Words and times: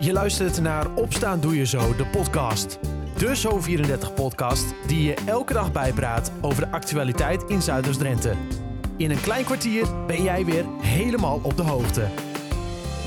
Je 0.00 0.12
luistert 0.12 0.60
naar 0.60 0.94
Opstaan 0.94 1.40
Doe 1.40 1.56
Je 1.56 1.66
Zo, 1.66 1.96
de 1.96 2.06
podcast. 2.06 2.78
De 3.16 3.36
Zo34-podcast 3.36 4.74
die 4.86 5.02
je 5.02 5.14
elke 5.26 5.52
dag 5.52 5.72
bijpraat 5.72 6.32
over 6.40 6.64
de 6.64 6.70
actualiteit 6.70 7.42
in 7.42 7.62
Zuiders-Drenthe. 7.62 8.34
In 8.96 9.10
een 9.10 9.20
klein 9.20 9.44
kwartier 9.44 10.06
ben 10.06 10.22
jij 10.22 10.44
weer 10.44 10.64
helemaal 10.80 11.40
op 11.42 11.56
de 11.56 11.62
hoogte. 11.62 12.00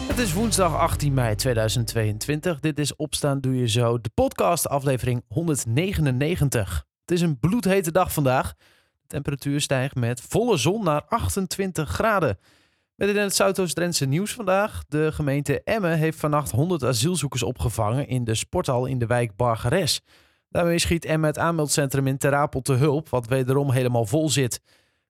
Het 0.08 0.18
is 0.18 0.34
woensdag 0.34 0.76
18 0.76 1.14
mei 1.14 1.36
2022. 1.36 2.60
Dit 2.60 2.80
is 2.80 2.96
Opstaan 2.96 3.40
Doe 3.40 3.56
Je 3.56 3.68
Zo, 3.68 4.02
de 4.02 4.10
podcast 4.14 4.68
aflevering 4.68 5.24
199. 5.28 6.86
Het 7.02 7.12
is 7.12 7.22
een 7.22 7.40
bloedhete 7.40 7.92
dag 7.92 8.14
vandaag. 8.14 8.54
De 9.02 9.08
temperatuur 9.08 9.62
stijgt 9.62 9.96
met 9.96 10.22
volle 10.22 10.58
zon 10.58 10.84
naar 10.84 11.04
28 11.08 11.90
graden. 11.90 12.38
Met 13.02 13.10
in 13.10 13.16
het 13.16 13.36
Zuidoost-Drentse 13.36 14.06
nieuws 14.06 14.34
vandaag. 14.34 14.84
De 14.88 15.12
gemeente 15.12 15.64
Emmen 15.64 15.98
heeft 15.98 16.20
vannacht 16.20 16.52
100 16.52 16.84
asielzoekers 16.84 17.44
opgevangen 17.44 18.08
in 18.08 18.24
de 18.24 18.36
sporthal 18.36 18.86
in 18.86 19.00
de 19.00 19.06
wijk 19.06 19.36
Bargeres. 19.36 20.02
Daarmee 20.50 20.80
schiet 20.80 21.06
Emmen 21.06 21.30
het 21.30 21.38
aanmeldcentrum 21.38 22.08
in 22.08 22.18
Terapel 22.18 22.62
te 22.62 22.74
hulp, 22.74 23.10
wat 23.10 23.28
wederom 23.28 23.72
helemaal 23.72 24.06
vol 24.06 24.30
zit. 24.30 24.62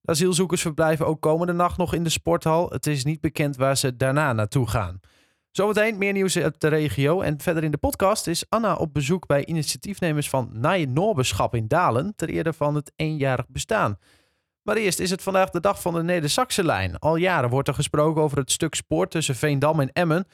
Asielzoekers 0.05 0.61
verblijven 0.61 1.07
ook 1.07 1.21
komende 1.21 1.53
nacht 1.53 1.77
nog 1.77 1.93
in 1.93 2.03
de 2.03 2.09
sporthal. 2.09 2.69
Het 2.69 2.87
is 2.87 3.03
niet 3.03 3.21
bekend 3.21 3.55
waar 3.55 3.77
ze 3.77 3.95
daarna 3.95 4.33
naartoe 4.33 4.67
gaan. 4.67 4.99
Zometeen 5.51 5.97
meer 5.97 6.13
nieuws 6.13 6.37
uit 6.37 6.61
de 6.61 6.67
regio. 6.67 7.21
En 7.21 7.39
verder 7.39 7.63
in 7.63 7.71
de 7.71 7.77
podcast 7.77 8.27
is 8.27 8.45
Anna 8.49 8.75
op 8.75 8.93
bezoek 8.93 9.27
bij 9.27 9.45
initiatiefnemers 9.45 10.29
van 10.29 10.49
Naaie 10.53 10.87
Noorbeschap 10.87 11.55
in 11.55 11.67
Dalen. 11.67 12.13
ter 12.15 12.29
ere 12.29 12.53
van 12.53 12.75
het 12.75 12.91
eenjarig 12.95 13.47
bestaan. 13.47 13.97
Maar 14.63 14.75
eerst 14.75 14.99
is 14.99 15.09
het 15.09 15.23
vandaag 15.23 15.49
de 15.49 15.59
dag 15.59 15.81
van 15.81 15.93
de 15.93 16.03
Neder-Saxe-lijn. 16.03 16.99
Al 16.99 17.15
jaren 17.15 17.49
wordt 17.49 17.67
er 17.67 17.73
gesproken 17.73 18.21
over 18.21 18.37
het 18.37 18.51
stuk 18.51 18.75
spoor 18.75 19.07
tussen 19.07 19.35
Veendam 19.35 19.79
en 19.79 19.89
Emmen. 19.93 20.25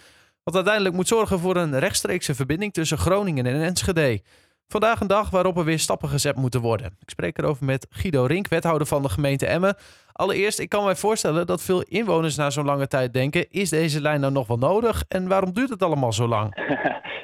Wat 0.44 0.56
uiteindelijk 0.56 0.96
moet 0.96 1.08
zorgen 1.08 1.40
voor 1.40 1.56
een 1.56 1.80
rechtstreekse 1.80 2.36
verbinding 2.36 2.74
tussen 2.74 2.98
Groningen 2.98 3.46
en 3.46 3.62
Enschede. 3.62 4.22
Vandaag 4.68 5.00
een 5.00 5.08
dag 5.08 5.30
waarop 5.30 5.58
er 5.58 5.64
weer 5.64 5.80
stappen 5.80 6.10
gezet 6.10 6.36
moeten 6.36 6.62
worden. 6.62 6.86
Ik 6.86 7.10
spreek 7.10 7.38
erover 7.38 7.66
met 7.66 7.88
Guido 7.90 8.26
Rink, 8.26 8.48
wethouder 8.48 8.88
van 8.88 9.02
de 9.02 9.10
gemeente 9.10 9.46
Emmen. 9.46 9.76
Allereerst, 10.12 10.60
ik 10.60 10.70
kan 10.70 10.84
mij 10.84 10.96
voorstellen 10.96 11.48
dat 11.48 11.64
veel 11.64 11.82
inwoners 11.82 12.36
na 12.36 12.50
zo'n 12.50 12.66
lange 12.66 12.88
tijd 12.88 13.14
denken: 13.14 13.50
is 13.50 13.70
deze 13.70 14.02
lijn 14.02 14.20
nou 14.20 14.34
nog 14.34 14.48
wel 14.48 14.58
nodig 14.58 15.04
en 15.08 15.28
waarom 15.28 15.54
duurt 15.54 15.70
het 15.70 15.84
allemaal 15.84 16.14
zo 16.14 16.28
lang? 16.28 16.58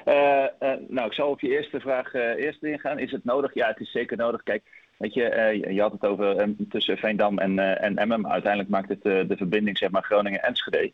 uh, 0.06 0.14
uh, 0.60 0.74
nou, 0.88 1.08
ik 1.08 1.14
zal 1.14 1.30
op 1.30 1.40
je 1.40 1.50
eerste 1.50 1.80
vraag 1.80 2.14
uh, 2.14 2.22
eerst 2.22 2.64
ingaan. 2.64 3.00
Is 3.00 3.12
het 3.12 3.24
nodig? 3.24 3.54
Ja, 3.54 3.68
het 3.68 3.80
is 3.80 3.92
zeker 3.92 4.18
nodig. 4.18 4.44
Kijk, 4.44 4.64
Weet 5.04 5.14
je, 5.14 5.74
je 5.74 5.82
had 5.82 5.92
het 5.92 6.06
over 6.06 6.42
um, 6.42 6.56
tussen 6.70 6.98
Veendam 6.98 7.38
en, 7.40 7.52
uh, 7.52 7.84
en 7.84 7.98
Emmen. 7.98 8.28
Uiteindelijk 8.28 8.72
maakt 8.72 8.90
het 8.90 9.06
uh, 9.06 9.28
de 9.28 9.38
verbinding 9.38 9.78
zeg 9.78 9.92
maar, 9.92 10.04
Groningen-Enschede. 10.04 10.92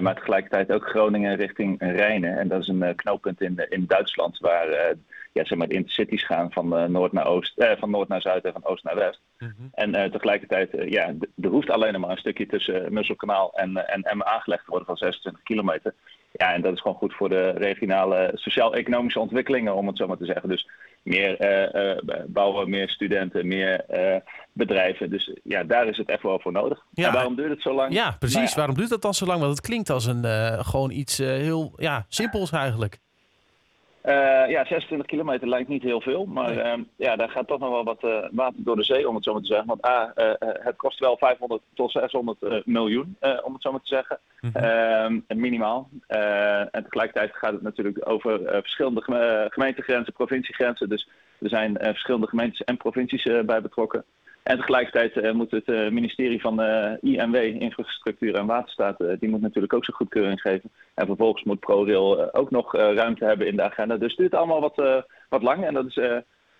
maar 0.00 0.14
tegelijkertijd 0.14 0.72
ook 0.72 0.88
Groningen 0.88 1.36
richting 1.36 1.76
Rijnen. 1.78 2.38
En 2.38 2.48
dat 2.48 2.60
is 2.60 2.68
een 2.68 2.94
knooppunt 2.94 3.40
in, 3.40 3.66
in 3.68 3.84
Duitsland 3.86 4.38
waar 4.38 4.94
ja, 5.32 5.44
zeg 5.44 5.58
maar, 5.58 5.68
de 5.68 5.74
intercities 5.74 6.26
gaan 6.26 6.52
van, 6.52 6.92
noord, 6.92 7.12
naar 7.12 7.26
oost, 7.26 7.52
van 7.78 7.90
noord 7.90 8.08
naar 8.08 8.20
zuid 8.20 8.44
en 8.44 8.52
van 8.52 8.64
oost 8.64 8.84
naar 8.84 8.94
west. 8.94 9.20
Mm 9.38 9.54
-hmm. 9.56 9.68
En 9.72 10.10
tegelijkertijd, 10.10 10.70
ja, 10.88 11.14
er 11.40 11.48
hoeft 11.48 11.70
alleen 11.70 12.00
maar 12.00 12.10
een 12.10 12.16
stukje 12.16 12.46
tussen 12.46 12.92
Musselkanaal 12.92 13.52
en, 13.54 13.88
en 13.88 14.02
Emmen 14.02 14.26
aangelegd 14.26 14.64
te 14.64 14.70
worden 14.70 14.86
van 14.86 14.96
26 14.96 15.42
kilometer. 15.42 15.94
Ja, 16.36 16.52
en 16.54 16.62
dat 16.62 16.72
is 16.72 16.80
gewoon 16.80 16.96
goed 16.96 17.14
voor 17.14 17.28
de 17.28 17.50
regionale 17.50 18.30
sociaal-economische 18.34 19.20
ontwikkelingen, 19.20 19.74
om 19.74 19.86
het 19.86 19.96
zo 19.96 20.06
maar 20.06 20.16
te 20.16 20.24
zeggen. 20.24 20.48
Dus 20.48 20.68
meer 21.02 21.40
uh, 21.40 22.22
bouwen, 22.26 22.70
meer 22.70 22.88
studenten, 22.88 23.46
meer 23.46 23.84
uh, 23.90 24.16
bedrijven. 24.52 25.10
Dus 25.10 25.32
ja, 25.42 25.64
daar 25.64 25.88
is 25.88 25.96
het 25.96 26.08
echt 26.08 26.22
wel 26.22 26.40
voor 26.40 26.52
nodig. 26.52 26.84
Ja. 26.90 27.06
En 27.06 27.12
waarom 27.12 27.36
duurt 27.36 27.50
het 27.50 27.62
zo 27.62 27.74
lang? 27.74 27.92
Ja, 27.92 28.16
precies. 28.18 28.36
Nou 28.36 28.48
ja. 28.48 28.56
Waarom 28.56 28.76
duurt 28.76 28.90
het 28.90 29.02
dan 29.02 29.14
zo 29.14 29.26
lang? 29.26 29.40
Want 29.40 29.56
het 29.56 29.66
klinkt 29.66 29.90
als 29.90 30.06
een 30.06 30.24
gewoon 30.64 30.90
iets 30.90 31.18
heel 31.18 31.72
ja, 31.76 32.04
simpels 32.08 32.50
eigenlijk. 32.50 32.98
Uh, 34.06 34.48
ja, 34.48 34.64
26 34.64 35.06
kilometer 35.06 35.48
lijkt 35.48 35.68
niet 35.68 35.82
heel 35.82 36.00
veel, 36.00 36.26
maar 36.26 36.54
nee. 36.54 36.78
uh, 36.78 36.84
ja, 36.96 37.16
daar 37.16 37.28
gaat 37.28 37.46
toch 37.46 37.58
nog 37.58 37.70
wel 37.70 37.84
wat 37.84 38.04
uh, 38.04 38.28
water 38.30 38.62
door 38.62 38.76
de 38.76 38.84
zee, 38.84 39.08
om 39.08 39.14
het 39.14 39.24
zo 39.24 39.32
maar 39.32 39.40
te 39.40 39.46
zeggen. 39.46 39.66
Want 39.66 39.86
A, 39.86 40.12
het 40.38 40.76
kost 40.76 40.98
wel 40.98 41.16
500 41.16 41.62
tot 41.74 41.90
600 41.90 42.66
miljoen, 42.66 43.16
om 43.42 43.52
het 43.52 43.62
zo 43.62 43.70
maar 43.70 43.80
te 43.80 43.86
zeggen, 43.86 44.18
mm 44.40 44.50
-hmm. 44.52 45.24
minimaal. 45.40 45.88
en 46.06 46.82
tegelijkertijd 46.82 47.30
gaat 47.32 47.52
het 47.52 47.62
natuurlijk 47.62 48.08
over 48.08 48.40
verschillende 48.42 49.02
geme 49.02 49.46
gemeentegrenzen, 49.50 50.12
provinciegrenzen. 50.12 50.88
Dus 50.88 51.08
er 51.38 51.48
zijn 51.48 51.76
verschillende 51.80 52.26
gemeentes 52.26 52.64
en 52.64 52.76
provincies 52.76 53.22
bij 53.44 53.62
betrokken. 53.62 54.04
En 54.46 54.56
tegelijkertijd 54.56 55.16
uh, 55.16 55.32
moet 55.32 55.50
het 55.50 55.68
uh, 55.68 55.90
ministerie 55.90 56.40
van 56.40 56.60
uh, 56.60 56.92
INW, 57.00 57.34
Infrastructuur 57.34 58.34
en 58.34 58.46
Waterstaat, 58.46 58.98
die 59.18 59.28
moet 59.28 59.40
natuurlijk 59.40 59.72
ook 59.72 59.84
zijn 59.84 59.96
goedkeuring 59.96 60.40
geven. 60.40 60.70
En 60.94 61.06
vervolgens 61.06 61.44
moet 61.44 61.60
ProRail 61.60 62.34
ook 62.34 62.50
nog 62.50 62.72
ruimte 62.72 63.24
hebben 63.24 63.46
in 63.46 63.56
de 63.56 63.62
agenda. 63.62 63.96
Dus 63.96 64.08
het 64.08 64.18
duurt 64.18 64.34
allemaal 64.34 64.60
wat, 64.60 65.04
wat 65.28 65.42
lang. 65.42 65.64
En 65.64 65.74
dat 65.74 65.86
is, 65.86 65.98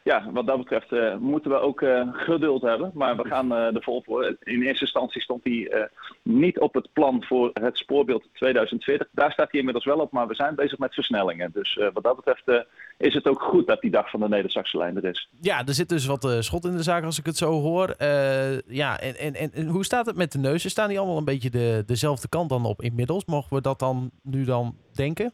ja, 0.07 0.31
wat 0.33 0.47
dat 0.47 0.59
betreft 0.59 1.19
moeten 1.19 1.51
we 1.51 1.59
ook 1.59 1.85
geduld 2.13 2.63
hebben. 2.63 2.91
Maar 2.95 3.17
we 3.17 3.29
gaan 3.29 3.53
er 3.53 3.83
vol 3.83 4.03
voor. 4.05 4.37
In 4.43 4.63
eerste 4.63 4.85
instantie 4.85 5.23
stond 5.23 5.45
hij 5.45 5.89
niet 6.23 6.59
op 6.59 6.75
het 6.75 6.93
plan 6.93 7.25
voor 7.25 7.51
het 7.53 7.79
spoorbeeld 7.79 8.29
2040. 8.33 9.09
Daar 9.13 9.33
staat 9.33 9.51
hij 9.51 9.59
inmiddels 9.59 9.85
wel 9.85 9.99
op, 9.99 10.13
maar 10.13 10.27
we 10.27 10.35
zijn 10.35 10.55
bezig 10.55 10.79
met 10.79 10.95
versnellingen. 10.95 11.51
Dus 11.53 11.81
wat 11.93 12.03
dat 12.03 12.17
betreft 12.17 12.67
is 12.99 13.15
het 13.15 13.27
ook 13.27 13.43
goed 13.43 13.67
dat 13.67 13.81
die 13.81 13.91
dag 13.91 14.11
van 14.11 14.21
de 14.21 14.29
Neder-Saxe 14.29 14.77
lijn 14.77 14.97
er 14.97 15.05
is. 15.05 15.29
Ja, 15.41 15.67
er 15.67 15.75
zit 15.75 15.89
dus 15.89 16.07
wat 16.07 16.25
uh, 16.25 16.41
schot 16.41 16.65
in 16.65 16.77
de 16.77 16.83
zaak 16.83 17.05
als 17.05 17.19
ik 17.19 17.27
het 17.27 17.37
zo 17.37 17.51
hoor. 17.51 17.95
Uh, 17.99 18.61
ja, 18.61 19.01
en, 19.01 19.35
en, 19.35 19.53
en 19.53 19.67
hoe 19.67 19.85
staat 19.85 20.07
het 20.07 20.17
met 20.17 20.33
de 20.33 20.39
neuzen? 20.39 20.71
Staan 20.71 20.89
die 20.89 20.99
allemaal 20.99 21.17
een 21.17 21.25
beetje 21.25 21.51
de, 21.51 21.83
dezelfde 21.87 22.29
kant 22.29 22.49
dan 22.49 22.65
op 22.65 22.83
inmiddels? 22.83 23.25
Mogen 23.25 23.57
we 23.57 23.61
dat 23.63 23.79
dan 23.79 24.11
nu 24.23 24.45
dan 24.45 24.77
denken? 24.93 25.33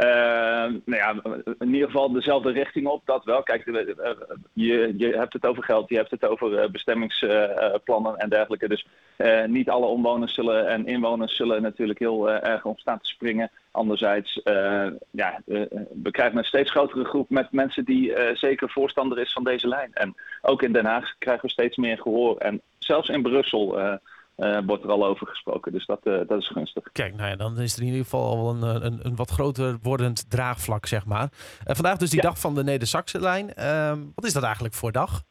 Uh, 0.00 0.06
nou 0.84 0.84
ja, 0.84 1.14
in 1.58 1.74
ieder 1.74 1.86
geval 1.86 2.12
dezelfde 2.12 2.52
richting 2.52 2.86
op, 2.86 3.02
dat 3.04 3.24
wel. 3.24 3.42
Kijk, 3.42 3.64
je, 4.52 4.94
je 4.96 5.16
hebt 5.16 5.32
het 5.32 5.46
over 5.46 5.62
geld, 5.62 5.88
je 5.88 5.96
hebt 5.96 6.10
het 6.10 6.24
over 6.24 6.70
bestemmingsplannen 6.70 8.16
en 8.16 8.28
dergelijke. 8.28 8.68
Dus 8.68 8.86
uh, 9.18 9.44
niet 9.44 9.70
alle 9.70 9.86
omwoners 9.86 10.34
zullen 10.34 10.68
en 10.68 10.86
inwoners 10.86 11.36
zullen 11.36 11.62
natuurlijk 11.62 11.98
heel 11.98 12.28
uh, 12.28 12.46
erg 12.46 12.64
op 12.64 12.80
staan 12.80 12.98
te 12.98 13.08
springen. 13.08 13.50
Anderzijds, 13.70 14.40
uh, 14.44 14.86
ja, 15.10 15.40
we 16.02 16.10
krijgen 16.10 16.38
een 16.38 16.44
steeds 16.44 16.70
grotere 16.70 17.04
groep 17.04 17.30
met 17.30 17.52
mensen 17.52 17.84
die 17.84 18.12
zeker 18.34 18.70
voorstander 18.70 19.18
is 19.18 19.32
van 19.32 19.44
deze 19.44 19.68
lijn. 19.68 19.90
En 19.92 20.14
ook 20.42 20.62
in 20.62 20.72
Den 20.72 20.86
Haag 20.86 21.14
krijgen 21.18 21.44
we 21.44 21.52
steeds 21.52 21.76
meer 21.76 21.98
gehoor. 21.98 22.36
En 22.36 22.60
zelfs 22.78 23.08
in 23.08 23.22
Brussel 23.22 23.98
wordt 24.66 24.84
er 24.84 24.90
al 24.90 25.06
over 25.06 25.26
gesproken. 25.26 25.72
Dus 25.72 25.86
dat, 25.86 26.02
dat 26.02 26.40
is 26.40 26.48
gunstig. 26.48 26.92
Kijk, 26.92 27.14
nou 27.14 27.28
ja, 27.28 27.36
dan 27.36 27.58
is 27.58 27.74
er 27.74 27.80
in 27.80 27.86
ieder 27.86 28.02
geval 28.02 28.36
al 28.36 28.50
een, 28.50 28.84
een, 28.84 29.06
een 29.06 29.16
wat 29.16 29.30
groter 29.30 29.78
wordend 29.82 30.30
draagvlak, 30.30 30.86
zeg 30.86 31.06
maar. 31.06 31.28
vandaag 31.64 31.96
dus 31.96 32.10
die 32.10 32.22
ja. 32.22 32.28
dag 32.28 32.38
van 32.38 32.54
de 32.54 32.64
Neder-Saxe-lijn. 32.64 33.54
Ehm, 33.54 34.04
wat 34.14 34.24
is 34.24 34.32
dat 34.32 34.42
eigenlijk 34.42 34.74
voor 34.74 34.92
dag? 34.92 35.22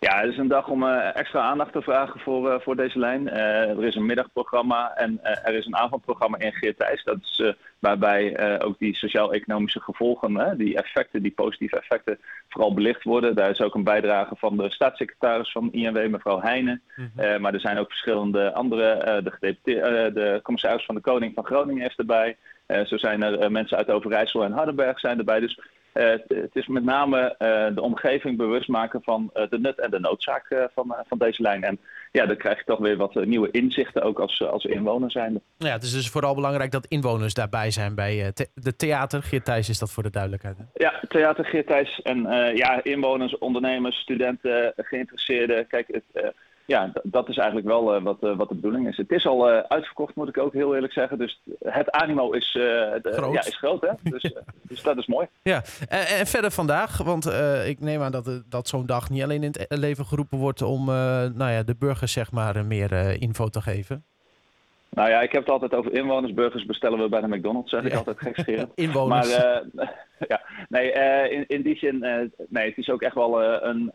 Ja, 0.00 0.20
het 0.20 0.30
is 0.30 0.36
een 0.36 0.48
dag 0.48 0.68
om 0.68 0.82
uh, 0.82 1.16
extra 1.16 1.40
aandacht 1.40 1.72
te 1.72 1.82
vragen 1.82 2.20
voor, 2.20 2.52
uh, 2.52 2.60
voor 2.60 2.76
deze 2.76 2.98
lijn. 2.98 3.26
Uh, 3.26 3.68
er 3.70 3.84
is 3.84 3.94
een 3.94 4.06
middagprogramma 4.06 4.94
en 4.94 5.18
er 5.22 5.54
is 5.54 5.66
een 5.66 5.76
avondprogramma 5.76 6.38
in 6.38 6.52
Geertijs. 6.52 7.04
Dat 7.04 7.16
is 7.22 7.54
waarbij 7.78 8.60
ook 8.60 8.78
die 8.78 8.96
sociaal-economische 8.96 9.80
gevolgen, 9.80 10.58
die 10.58 10.76
effecten, 10.76 11.22
die 11.22 11.32
positieve 11.32 11.76
effecten, 11.76 12.18
vooral 12.48 12.74
belicht 12.74 13.02
worden. 13.02 13.34
Daar 13.34 13.50
is 13.50 13.60
ook 13.60 13.74
een 13.74 13.84
bijdrage 13.84 14.36
van 14.36 14.56
de 14.56 14.70
staatssecretaris 14.70 15.52
van 15.52 15.72
INW, 15.72 16.08
mevrouw 16.08 16.40
Heijnen. 16.40 16.82
Mm 16.96 17.10
-hmm. 17.16 17.40
maar 17.40 17.54
er 17.54 17.60
zijn 17.60 17.78
ook 17.78 17.88
verschillende 17.88 18.52
andere, 18.52 19.22
de, 19.22 19.56
de 20.14 20.40
commissaris 20.42 20.84
van 20.84 20.94
de 20.94 21.00
Koning 21.00 21.34
van 21.34 21.44
Groningen 21.44 21.86
is 21.86 21.96
erbij. 21.96 22.36
zo 22.84 22.96
zijn 22.96 23.22
er 23.22 23.52
mensen 23.52 23.76
uit 23.76 23.90
Overijssel 23.90 24.44
en 24.44 24.52
Hardenberg 24.52 24.98
zijn 24.98 25.18
erbij. 25.18 25.40
Dus 25.40 25.58
het 25.92 26.50
is 26.52 26.66
met 26.66 26.84
name 26.84 27.34
uh, 27.38 27.74
de 27.74 27.82
omgeving 27.82 28.36
bewust 28.36 28.68
maken 28.68 29.02
van 29.02 29.30
uh, 29.34 29.42
de 29.50 29.58
nut 29.58 29.80
en 29.80 29.90
de 29.90 30.00
noodzaak 30.00 30.68
van, 30.74 30.94
van 31.08 31.18
deze 31.18 31.42
lijn. 31.42 31.62
En 31.62 31.78
ja, 32.12 32.26
dan 32.26 32.36
krijg 32.36 32.58
je 32.58 32.64
toch 32.64 32.78
weer 32.78 32.96
wat 32.96 33.14
nieuwe 33.14 33.50
inzichten, 33.50 34.02
ook 34.02 34.18
als, 34.18 34.42
als 34.42 34.64
inwoner 34.64 35.10
zijn. 35.10 35.40
Ja, 35.56 35.72
het 35.72 35.82
is 35.82 35.92
dus 35.92 36.08
vooral 36.08 36.34
belangrijk 36.34 36.70
dat 36.70 36.86
inwoners 36.86 37.34
daarbij 37.34 37.70
zijn 37.70 37.94
bij 37.94 38.32
de 38.54 38.76
theater. 38.76 39.22
Geert 39.22 39.44
Thijs 39.44 39.68
is 39.68 39.78
dat 39.78 39.92
voor 39.92 40.02
de 40.02 40.10
duidelijkheid. 40.10 40.56
Hè? 40.58 40.64
Ja, 40.74 41.00
theater 41.08 41.44
Geert 41.44 41.66
Thijs. 41.66 42.00
En 42.02 42.22
ja, 42.54 42.84
inwoners, 42.84 43.38
ondernemers, 43.38 43.96
studenten, 43.96 44.72
geïnteresseerden. 44.76 45.66
Kijk, 45.66 45.86
het 45.86 46.34
ja, 46.70 46.92
dat 47.02 47.28
is 47.28 47.36
eigenlijk 47.36 47.66
wel 47.66 47.96
uh, 47.96 48.02
wat, 48.02 48.16
uh, 48.20 48.36
wat 48.36 48.48
de 48.48 48.54
bedoeling 48.54 48.88
is. 48.88 48.96
Het 48.96 49.10
is 49.10 49.26
al 49.26 49.52
uh, 49.52 49.58
uitverkocht, 49.58 50.14
moet 50.14 50.28
ik 50.28 50.38
ook 50.38 50.52
heel 50.52 50.74
eerlijk 50.74 50.92
zeggen. 50.92 51.18
Dus 51.18 51.40
het 51.64 51.90
animo 51.90 52.30
is, 52.30 52.50
groot. 53.02 53.32
Ja, 53.32 53.46
is 53.46 53.56
groot. 53.56 53.80
Hè? 53.80 54.10
Dus, 54.10 54.22
dus 54.68 54.82
dat 54.82 54.96
is 54.98 55.06
mooi. 55.06 55.26
Ja, 55.42 55.62
en, 55.88 56.06
en 56.06 56.26
verder 56.26 56.50
vandaag, 56.50 57.02
want 57.02 57.26
ik 57.66 57.80
neem 57.80 58.02
aan 58.02 58.12
dat, 58.12 58.42
dat 58.48 58.68
zo'n 58.68 58.86
dag 58.86 59.10
niet 59.10 59.22
alleen 59.22 59.42
in 59.42 59.54
het 59.58 59.78
leven 59.78 60.04
geroepen 60.04 60.38
wordt 60.38 60.62
om 60.62 60.84
nou 60.84 61.50
ja, 61.50 61.62
de 61.62 61.76
burgers 61.78 62.12
zeg 62.12 62.32
maar, 62.32 62.66
meer 62.66 63.20
info 63.22 63.48
te 63.48 63.60
geven. 63.60 64.04
Nou 64.90 65.10
ja, 65.10 65.20
ik 65.20 65.32
heb 65.32 65.42
het 65.42 65.50
altijd 65.50 65.74
over 65.74 65.92
inwoners. 65.92 66.34
Burgers 66.34 66.64
bestellen 66.66 66.98
we 66.98 67.08
bij 67.08 67.20
de 67.20 67.28
McDonald's, 67.28 67.70
zeg 67.70 67.82
ik 67.82 67.90
ja. 67.92 67.98
altijd 67.98 68.18
gekscherend. 68.20 68.72
inwoners. 68.86 69.38
Maar 69.38 69.62
ja, 70.28 70.42
nee, 70.68 70.92
in, 71.30 71.44
in 71.46 71.62
die 71.62 71.76
zin, 71.76 71.98
nee, 72.48 72.68
het 72.68 72.78
is 72.78 72.90
ook 72.90 73.02
echt 73.02 73.14
wel 73.14 73.42
een 73.42 73.92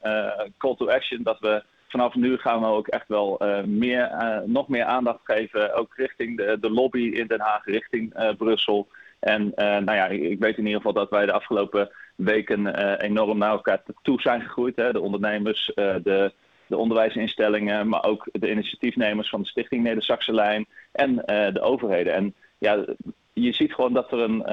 call 0.57 0.75
to 0.75 0.88
action 0.88 1.24
dat 1.24 1.39
we 1.39 1.63
vanaf 1.87 2.15
nu 2.15 2.37
gaan 2.37 2.59
we 2.59 2.67
ook 2.67 2.87
echt 2.87 3.07
wel 3.07 3.45
uh, 3.45 3.63
meer, 3.63 4.11
uh, 4.11 4.37
nog 4.45 4.67
meer 4.67 4.83
aandacht 4.83 5.19
geven. 5.23 5.75
Ook 5.75 5.93
richting 5.95 6.37
de, 6.37 6.57
de 6.61 6.69
lobby 6.69 6.99
in 6.99 7.27
Den 7.27 7.39
Haag, 7.39 7.65
richting 7.65 8.19
uh, 8.19 8.29
Brussel. 8.37 8.87
En 9.19 9.51
nou 9.55 9.93
ja, 9.93 10.07
ik 10.07 10.39
weet 10.39 10.57
in 10.57 10.65
ieder 10.65 10.77
geval 10.77 10.93
dat 10.93 11.09
wij 11.09 11.25
de 11.25 11.31
afgelopen 11.31 11.91
weken 12.15 12.75
enorm 13.01 13.37
naar 13.37 13.51
elkaar 13.51 13.83
toe 14.01 14.21
zijn 14.21 14.41
gegroeid. 14.41 14.75
Hè? 14.75 14.91
De 14.91 14.99
ondernemers, 14.99 15.71
de, 15.75 16.33
de 16.67 16.77
onderwijsinstellingen, 16.77 17.87
maar 17.87 18.03
ook 18.03 18.27
de 18.31 18.51
initiatiefnemers 18.51 19.29
van 19.29 19.41
de 19.41 19.47
Stichting 19.47 19.83
neder 19.83 20.23
Lijn 20.25 20.65
en 20.91 21.15
de 21.53 21.61
overheden. 21.61 22.13
En 22.13 22.35
ja, 22.57 22.85
je 23.33 23.53
ziet 23.53 23.73
gewoon 23.73 23.93
dat 23.93 24.11
er 24.11 24.19
een, 24.19 24.43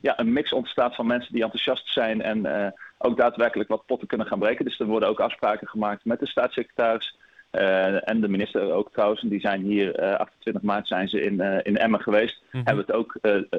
ja, 0.00 0.18
een 0.18 0.32
mix 0.32 0.52
ontstaat 0.52 0.94
van 0.94 1.06
mensen 1.06 1.32
die 1.32 1.42
enthousiast 1.42 1.92
zijn 1.92 2.22
en 2.22 2.74
ook 3.02 3.16
daadwerkelijk 3.16 3.68
wat 3.68 3.86
potten 3.86 4.08
kunnen 4.08 4.26
gaan 4.26 4.38
breken. 4.38 4.64
Dus 4.64 4.80
er 4.80 4.86
worden 4.86 5.08
ook 5.08 5.20
afspraken 5.20 5.68
gemaakt 5.68 6.04
met 6.04 6.20
de 6.20 6.26
staatssecretaris. 6.26 7.18
Uh, 7.52 8.08
en 8.08 8.20
de 8.20 8.28
minister 8.28 8.72
ook 8.72 8.92
trouwens, 8.92 9.20
die 9.20 9.40
zijn 9.40 9.62
hier 9.62 10.02
uh, 10.02 10.14
28 10.14 10.62
maart 10.62 10.86
zijn 10.86 11.08
ze 11.08 11.22
in, 11.22 11.34
uh, 11.34 11.58
in 11.62 11.76
Emmen 11.76 12.00
geweest. 12.00 12.42
Mm 12.52 12.60
Hebben 12.64 12.84
het 12.86 12.94
ook 12.94 13.18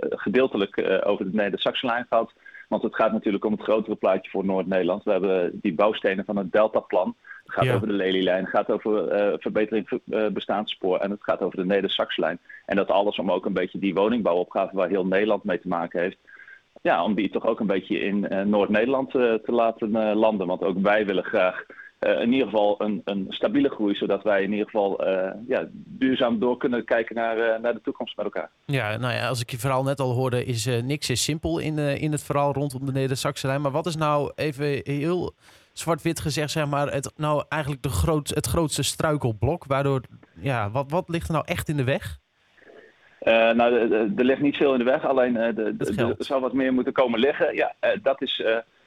gedeeltelijk 0.10 1.02
over 1.04 1.26
de 1.26 1.38
Neder-Saxenlijn 1.38 2.06
gehad. 2.10 2.34
Want 2.68 2.84
het 2.84 2.96
gaat 2.96 3.12
natuurlijk 3.12 3.46
om 3.46 3.52
het 3.52 3.62
grotere 3.62 3.96
plaatje 3.96 4.32
voor 4.32 4.46
Noord-Nederland. 4.46 5.04
We 5.04 5.12
hebben 5.12 5.60
die 5.62 5.74
bouwstenen 5.74 6.26
van 6.26 6.38
het 6.38 6.52
Deltaplan. 6.52 7.16
Het 7.44 7.54
gaat 7.54 7.76
over 7.76 7.88
de 7.88 7.94
Lelylijn, 7.94 8.44
het 8.44 8.54
gaat 8.54 8.72
over 8.72 9.08
verbetering 9.40 10.02
bestaanspoor 10.34 11.00
en 11.00 11.12
het 11.12 11.24
gaat 11.24 11.42
over 11.42 11.58
de 11.58 11.66
Neder-Saxenlijn. 11.66 12.40
En 12.66 12.76
dat 12.76 12.92
alles 12.92 13.20
om 13.20 13.32
ook 13.32 13.46
een 13.46 13.54
beetje 13.54 13.80
die 13.80 13.94
woningbouwopgave 13.94 14.76
waar 14.76 14.90
heel 14.90 15.06
Nederland 15.06 15.44
mee 15.44 15.60
te 15.60 15.68
maken 15.68 16.02
heeft 16.02 16.18
ja, 16.82 17.04
om 17.04 17.16
die 17.16 17.30
toch 17.30 17.46
ook 17.46 17.60
een 17.60 17.68
beetje 17.68 18.00
in 18.00 18.28
uh, 18.32 18.42
Noord-Nederland 18.42 19.16
uh, 19.16 19.34
te 19.34 19.52
laten 19.52 19.90
uh, 19.90 20.12
landen. 20.16 20.48
Want 20.48 20.64
ook 20.64 20.80
wij 20.82 21.06
willen 21.06 21.24
graag 21.24 21.64
in 22.02 22.32
ieder 22.32 22.48
geval 22.48 22.76
een, 22.82 23.02
een, 23.04 23.26
stabiele 23.30 23.70
groei, 23.70 23.96
zodat 23.96 24.24
wij 24.24 24.44
in 24.44 24.52
ieder 24.52 24.66
geval 24.66 25.06
ja, 25.48 25.68
duurzaam 25.72 26.40
door 26.40 26.58
kunnen 26.58 26.86
kijken 26.86 27.16
naar, 27.16 27.62
naar 27.62 27.74
de 27.74 27.82
toekomst 27.82 28.18
met 28.18 28.26
elkaar. 28.26 28.50
Ja, 28.66 28.98
nou 28.98 29.14
ja, 29.14 29.28
als 29.28 29.42
ik 29.42 29.52
je 29.52 29.58
verhaal 29.58 29.84
net 29.84 30.00
al 30.00 30.14
hoorde, 30.14 30.46
is 30.46 30.66
niks 30.66 31.10
is 31.10 31.24
simpel 31.24 31.60
in, 31.60 31.78
in 31.78 32.12
het 32.12 32.24
verhaal 32.24 32.54
rondom 32.54 32.86
de 32.86 32.92
Neder-Saxe 32.92 33.48
lijn. 33.48 33.62
Maar 33.62 33.72
wat 33.72 33.86
is 33.86 33.96
nou 33.96 34.32
even 34.36 34.82
heel 34.84 35.34
zwart-wit 35.74 36.20
gezegd, 36.20 36.52
zeg 36.52 36.68
maar, 36.68 36.94
het, 36.94 37.14
nou 37.16 37.44
eigenlijk 37.50 37.82
de 37.82 37.90
groot, 37.90 38.30
het 38.30 38.48
grootste 38.48 38.84
struikelblok? 38.84 39.66
Waardoor, 39.66 40.02
ja, 40.40 40.72
wat, 40.72 40.92
wat 40.92 41.10
ligt 41.10 41.28
er 41.28 41.34
nou 41.34 41.46
echt 41.48 41.70
in 41.70 41.78
de 41.78 41.84
weg? 41.84 42.20
Uh, 43.28 43.52
nou, 43.52 43.74
er 44.18 44.26
ligt 44.26 44.42
niet 44.42 44.58
veel 44.58 44.74
in 44.74 44.80
de 44.80 44.86
weg, 44.86 45.06
alleen 45.06 45.36
uh, 45.36 45.58
er 45.58 46.16
zou 46.18 46.42
wat 46.42 46.54
meer 46.54 46.74
moeten 46.74 46.94
komen 46.94 47.20
liggen. 47.20 47.56
Ja, 47.56 47.74
uh, 47.82 47.90
dat 48.04 48.22
is 48.22 48.44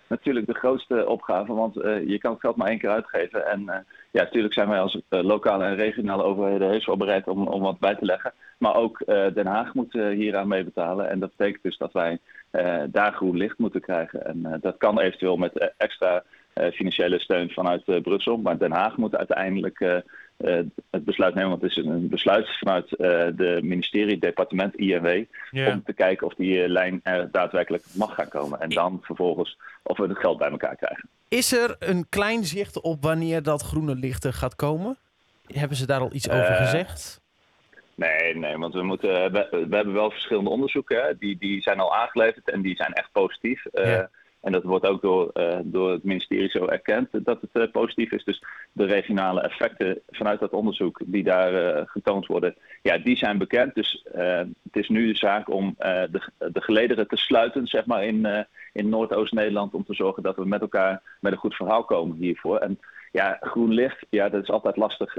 natuurlijk 0.07 0.47
de 0.47 0.55
grootste 0.55 1.09
opgave, 1.09 1.53
want 1.53 1.75
je 2.07 2.19
kan 2.19 2.33
het 2.33 2.41
geld 2.41 2.57
maar 2.57 2.69
één 2.69 2.79
keer 2.79 2.91
uitgeven. 2.91 3.47
En 3.47 3.65
ja, 4.11 4.23
natuurlijk 4.23 4.55
zijn 4.55 4.69
wij 4.69 4.81
als 4.81 5.01
lokale 5.09 5.65
en 5.65 5.77
regionale 5.77 6.23
overheden 6.23 6.69
heus 6.69 6.87
wel 6.87 6.97
bereid 6.97 7.29
om, 7.29 7.49
om 7.49 7.63
wat 7.63 7.79
bij 7.79 7.95
te 7.95 8.05
leggen. 8.05 8.33
Maar 8.59 8.77
ook 8.77 9.03
Den 9.35 9.47
Haag 9.47 9.75
moet 9.75 9.93
hieraan 9.93 10.49
meebetalen. 10.49 11.11
En 11.11 11.19
dat 11.21 11.37
betekent 11.37 11.63
dus 11.63 11.77
dat 11.77 11.93
wij 11.93 12.19
daar 12.91 13.13
groen 13.13 13.37
licht 13.37 13.59
moeten 13.59 13.81
krijgen. 13.81 14.27
En 14.27 14.59
dat 14.61 14.77
kan 14.77 15.01
eventueel 15.01 15.37
met 15.37 15.73
extra 15.77 16.23
financiële 16.73 17.21
steun 17.21 17.51
vanuit 17.51 18.03
Brussel. 18.03 18.37
Maar 18.37 18.59
Den 18.59 18.73
Haag 18.73 18.97
moet 18.97 19.17
uiteindelijk 19.17 20.03
uh, 20.45 20.59
het 20.91 21.05
besluit 21.05 21.35
nemen. 21.35 21.51
Want 21.51 21.63
het 21.63 21.71
is 21.71 21.77
een 21.77 22.09
besluit 22.09 22.59
vanuit 22.59 22.91
uh, 22.91 22.99
de 23.37 23.59
ministerie, 23.63 24.19
departement 24.19 24.77
INW. 24.77 25.25
Om 25.53 25.83
te 25.85 25.93
kijken 25.93 26.27
of 26.27 26.35
die 26.35 26.63
uh, 26.63 26.69
lijn 26.69 27.01
er 27.03 27.29
daadwerkelijk 27.31 27.85
mag 27.93 28.15
gaan 28.15 28.29
komen. 28.29 28.61
En 28.61 28.69
dan 28.69 28.99
vervolgens 29.03 29.59
of 29.83 29.97
we 29.97 30.07
het 30.07 30.19
geld 30.19 30.39
bij 30.39 30.51
elkaar 30.51 30.77
krijgen. 30.77 31.09
Is 31.29 31.53
er 31.53 31.77
een 31.79 32.07
klein 32.09 32.45
zicht 32.45 32.81
op 32.81 33.03
wanneer 33.03 33.43
dat 33.43 33.63
groene 33.63 33.95
licht 33.95 34.27
gaat 34.27 34.57
komen? 34.57 34.97
Hebben 35.47 35.77
ze 35.77 35.87
daar 35.87 36.01
al 36.01 36.13
iets 36.13 36.31
over 36.31 36.55
gezegd? 36.55 37.21
Nee, 37.95 38.37
nee, 38.37 38.57
want 38.57 38.75
we, 38.75 38.83
moeten, 38.83 39.33
we, 39.33 39.67
we 39.69 39.77
hebben 39.77 39.95
wel 39.95 40.11
verschillende 40.11 40.51
onderzoeken. 40.51 41.03
Hè? 41.03 41.19
Die, 41.19 41.39
die 41.39 41.63
zijn 41.63 41.81
al 41.81 41.95
aangeleverd 41.95 42.51
en 42.51 42.63
die 42.63 42.77
zijn 42.77 42.93
echt 42.93 43.09
positief. 43.13 43.65
Ja. 43.73 44.11
En 44.45 44.53
dat 44.53 44.63
wordt 44.63 44.87
ook 44.87 45.03
door, 45.03 45.31
uh, 45.35 45.59
door 45.63 45.91
het 45.91 46.05
ministerie 46.05 46.49
zo 46.49 46.67
erkend 46.67 47.09
dat 47.25 47.41
het 47.41 47.51
uh, 47.53 47.71
positief 47.73 48.13
is. 48.13 48.25
Dus 48.25 48.43
de 48.73 48.85
regionale 48.85 49.41
effecten 49.41 50.01
vanuit 50.11 50.41
dat 50.41 50.53
onderzoek 50.53 51.01
die 51.05 51.23
daar 51.23 51.53
uh, 51.53 51.83
getoond 51.85 52.27
worden, 52.27 52.55
ja, 52.83 52.99
die 52.99 53.17
zijn 53.17 53.39
bekend. 53.39 53.75
Dus 53.75 54.05
het 54.63 54.77
is 54.77 54.89
nu 54.89 55.13
de 55.13 55.19
zaak 55.19 55.51
om 55.51 55.75
de, 55.79 56.21
de 56.53 56.61
gelederen 56.61 57.09
te 57.09 57.17
sluiten, 57.17 57.67
zeg 57.67 57.87
maar, 57.87 58.05
in, 58.05 58.47
in 58.73 58.89
Noordoost-Nederland. 58.89 59.75
Om 59.75 59.85
te 59.85 59.95
zorgen 59.95 60.23
dat 60.23 60.37
we 60.37 60.47
met 60.47 60.61
elkaar 60.61 61.03
met 61.21 61.33
een 61.33 61.39
goed 61.39 61.55
verhaal 61.55 61.85
komen 61.85 62.17
hiervoor. 62.17 62.59
En 62.59 62.79
ja, 63.13 63.37
groen 63.41 63.73
licht, 63.73 64.07
ja, 64.11 64.29
dat 64.29 64.43
is 64.43 64.51
altijd 64.51 64.77
lastig 64.77 65.17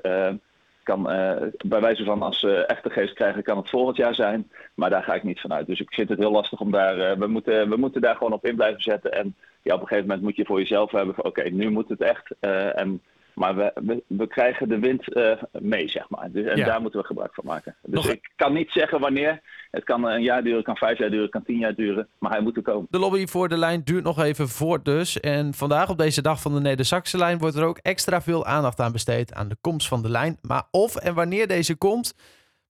kan, 0.85 1.11
uh, 1.11 1.35
bij 1.65 1.81
wijze 1.81 2.03
van 2.03 2.21
als 2.21 2.39
ze 2.39 2.47
uh, 2.47 2.69
echte 2.69 2.89
geest 2.89 3.13
krijgen, 3.13 3.43
kan 3.43 3.57
het 3.57 3.69
volgend 3.69 3.97
jaar 3.97 4.15
zijn. 4.15 4.51
Maar 4.73 4.89
daar 4.89 5.03
ga 5.03 5.13
ik 5.13 5.23
niet 5.23 5.39
vanuit. 5.39 5.67
Dus 5.67 5.79
ik 5.79 5.93
vind 5.93 6.09
het 6.09 6.19
heel 6.19 6.31
lastig 6.31 6.59
om 6.59 6.71
daar. 6.71 6.97
Uh, 6.97 7.11
we, 7.11 7.27
moeten, 7.27 7.69
we 7.69 7.75
moeten 7.75 8.01
daar 8.01 8.15
gewoon 8.15 8.33
op 8.33 8.45
in 8.45 8.55
blijven 8.55 8.81
zetten. 8.81 9.11
En 9.11 9.35
ja, 9.61 9.73
op 9.73 9.81
een 9.81 9.87
gegeven 9.87 10.07
moment 10.07 10.25
moet 10.25 10.35
je 10.35 10.45
voor 10.45 10.59
jezelf 10.59 10.91
hebben: 10.91 11.25
oké, 11.25 11.49
nu 11.49 11.69
moet 11.69 11.89
het 11.89 12.01
echt. 12.01 12.31
en 12.75 13.01
maar 13.35 13.55
we, 13.55 14.03
we, 14.07 14.27
krijgen 14.27 14.69
de 14.69 14.79
wind 14.79 15.15
uh, 15.15 15.31
mee, 15.51 15.89
zeg 15.89 16.09
maar. 16.09 16.31
Dus, 16.31 16.45
en 16.45 16.65
daar 16.65 16.81
moeten 16.81 16.99
we 16.99 17.05
gebruik 17.05 17.33
van 17.33 17.45
maken. 17.45 17.75
Dus 17.81 17.93
Nog... 17.93 18.09
ik 18.09 18.31
kan 18.35 18.53
niet 18.53 18.71
zeggen 18.71 18.99
wanneer. 18.99 19.41
Het 19.71 19.83
kan 19.83 20.03
een 20.03 20.21
jaar 20.21 20.43
duren, 20.43 20.63
kan 20.63 20.77
vijf 20.77 20.97
jaar 20.97 21.09
duren, 21.09 21.29
kan 21.29 21.43
tien 21.43 21.57
jaar 21.57 21.75
duren. 21.75 22.07
Maar 22.19 22.31
hij 22.31 22.41
moet 22.41 22.55
er 22.55 22.61
komen. 22.61 22.87
De 22.89 22.99
lobby 22.99 23.25
voor 23.25 23.49
de 23.49 23.57
lijn 23.57 23.81
duurt 23.83 24.03
nog 24.03 24.19
even 24.19 24.49
voort 24.49 24.85
dus. 24.85 25.19
En 25.19 25.53
vandaag 25.53 25.89
op 25.89 25.97
deze 25.97 26.21
dag 26.21 26.41
van 26.41 26.53
de 26.53 26.59
neder 26.59 27.01
lijn 27.11 27.37
wordt 27.37 27.55
er 27.55 27.65
ook 27.65 27.77
extra 27.77 28.21
veel 28.21 28.45
aandacht 28.45 28.79
aan 28.79 28.91
besteed 28.91 29.33
aan 29.33 29.47
de 29.47 29.57
komst 29.61 29.87
van 29.87 30.01
de 30.01 30.09
lijn. 30.09 30.37
Maar 30.41 30.63
of 30.71 30.95
en 30.95 31.13
wanneer 31.13 31.47
deze 31.47 31.75
komt, 31.75 32.15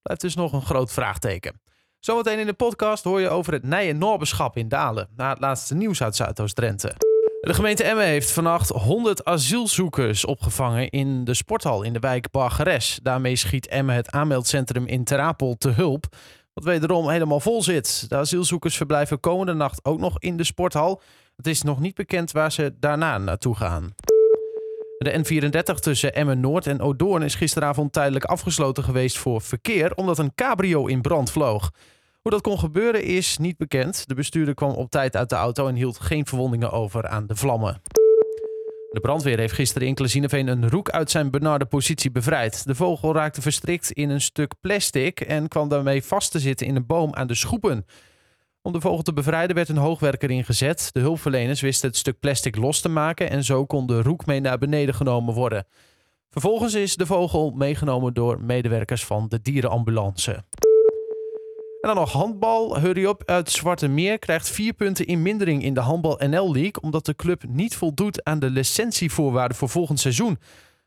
blijft 0.01 0.21
dus 0.21 0.35
nog 0.35 0.53
een 0.53 0.61
groot 0.61 0.93
vraagteken. 0.93 1.61
Zometeen 1.99 2.39
in 2.39 2.45
de 2.45 2.53
podcast 2.53 3.03
hoor 3.03 3.21
je 3.21 3.29
over 3.29 3.53
het 3.53 3.63
Nijen 3.63 3.97
Norbeschap 3.97 4.57
in 4.57 4.67
Dalen. 4.67 5.07
Na 5.15 5.29
het 5.29 5.39
laatste 5.39 5.75
nieuws 5.75 6.03
uit 6.03 6.15
Zuidoost-Drenthe. 6.15 7.14
De 7.45 7.53
gemeente 7.53 7.83
Emmen 7.83 8.05
heeft 8.05 8.31
vannacht 8.31 8.69
100 8.69 9.25
asielzoekers 9.25 10.25
opgevangen 10.25 10.89
in 10.89 11.23
de 11.23 11.33
sporthal 11.33 11.83
in 11.83 11.93
de 11.93 11.99
wijk 11.99 12.31
Bargeres. 12.31 12.99
Daarmee 13.03 13.35
schiet 13.35 13.67
Emmen 13.67 13.95
het 13.95 14.11
aanmeldcentrum 14.11 14.85
in 14.85 15.03
Terapel 15.03 15.55
te 15.57 15.69
hulp, 15.69 16.05
wat 16.53 16.63
wederom 16.63 17.09
helemaal 17.09 17.39
vol 17.39 17.63
zit. 17.63 18.05
De 18.09 18.15
asielzoekers 18.15 18.77
verblijven 18.77 19.19
komende 19.19 19.53
nacht 19.53 19.85
ook 19.85 19.99
nog 19.99 20.19
in 20.19 20.37
de 20.37 20.43
sporthal. 20.43 21.01
Het 21.35 21.47
is 21.47 21.61
nog 21.61 21.79
niet 21.79 21.95
bekend 21.95 22.31
waar 22.31 22.51
ze 22.51 22.75
daarna 22.79 23.17
naartoe 23.17 23.55
gaan. 23.55 23.95
De 24.97 25.23
N34 25.23 25.79
tussen 25.79 26.15
Emmen 26.15 26.39
Noord 26.39 26.67
en 26.67 26.81
Odoorn 26.81 27.21
is 27.21 27.35
gisteravond 27.35 27.93
tijdelijk 27.93 28.25
afgesloten 28.25 28.83
geweest 28.83 29.17
voor 29.17 29.41
verkeer 29.41 29.93
omdat 29.95 30.17
een 30.17 30.35
cabrio 30.35 30.85
in 30.85 31.01
brand 31.01 31.31
vloog. 31.31 31.71
Hoe 32.25 32.33
dat 32.33 32.43
kon 32.43 32.59
gebeuren 32.59 33.03
is 33.03 33.37
niet 33.37 33.57
bekend. 33.57 34.07
De 34.07 34.13
bestuurder 34.13 34.53
kwam 34.53 34.71
op 34.71 34.91
tijd 34.91 35.15
uit 35.15 35.29
de 35.29 35.35
auto 35.35 35.67
en 35.67 35.75
hield 35.75 35.99
geen 35.99 36.25
verwondingen 36.25 36.71
over 36.71 37.07
aan 37.07 37.27
de 37.27 37.35
vlammen. 37.35 37.81
De 38.91 38.99
brandweer 39.01 39.37
heeft 39.37 39.53
gisteren 39.53 39.87
in 39.87 39.93
Klezineveen 39.93 40.47
een 40.47 40.69
roek 40.69 40.89
uit 40.89 41.11
zijn 41.11 41.31
benarde 41.31 41.65
positie 41.65 42.11
bevrijd. 42.11 42.65
De 42.65 42.75
vogel 42.75 43.13
raakte 43.13 43.41
verstrikt 43.41 43.91
in 43.91 44.09
een 44.09 44.21
stuk 44.21 44.53
plastic 44.61 45.19
en 45.19 45.47
kwam 45.47 45.69
daarmee 45.69 46.03
vast 46.03 46.31
te 46.31 46.39
zitten 46.39 46.67
in 46.67 46.75
een 46.75 46.85
boom 46.85 47.13
aan 47.13 47.27
de 47.27 47.35
schoepen. 47.35 47.85
Om 48.61 48.73
de 48.73 48.81
vogel 48.81 49.03
te 49.03 49.13
bevrijden 49.13 49.55
werd 49.55 49.69
een 49.69 49.77
hoogwerker 49.77 50.31
ingezet. 50.31 50.89
De 50.91 50.99
hulpverleners 50.99 51.61
wisten 51.61 51.89
het 51.89 51.97
stuk 51.97 52.19
plastic 52.19 52.55
los 52.55 52.81
te 52.81 52.89
maken 52.89 53.29
en 53.29 53.43
zo 53.43 53.65
kon 53.65 53.87
de 53.87 54.01
roek 54.01 54.25
mee 54.25 54.39
naar 54.39 54.57
beneden 54.57 54.95
genomen 54.95 55.33
worden. 55.33 55.67
Vervolgens 56.29 56.73
is 56.73 56.95
de 56.95 57.05
vogel 57.05 57.51
meegenomen 57.51 58.13
door 58.13 58.41
medewerkers 58.41 59.05
van 59.05 59.27
de 59.27 59.41
dierenambulance. 59.41 60.43
En 61.85 61.91
dan 61.91 61.99
nog 61.99 62.11
handbal. 62.11 62.79
Hurry 62.79 63.05
op 63.05 63.23
uit 63.25 63.51
Zwarte 63.51 63.87
Meer 63.87 64.19
krijgt 64.19 64.49
vier 64.49 64.73
punten 64.73 65.05
in 65.05 65.21
mindering 65.21 65.63
in 65.63 65.73
de 65.73 65.79
Handbal 65.79 66.19
NL 66.27 66.51
League. 66.51 66.81
Omdat 66.81 67.05
de 67.05 67.15
club 67.15 67.43
niet 67.47 67.75
voldoet 67.75 68.23
aan 68.23 68.39
de 68.39 68.49
licentievoorwaarden 68.49 69.57
voor 69.57 69.69
volgend 69.69 69.99
seizoen. 69.99 70.39